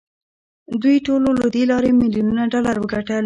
[0.81, 3.19] دوی ټولو له دې لارې میلیونونه ډالر وګټل